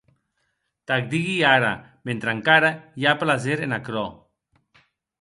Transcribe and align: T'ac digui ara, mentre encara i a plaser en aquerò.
T'ac 0.91 1.11
digui 1.11 1.35
ara, 1.51 1.69
mentre 2.11 2.35
encara 2.39 2.75
i 3.05 3.09
a 3.13 3.17
plaser 3.25 3.63
en 3.71 3.81
aquerò. 3.81 4.11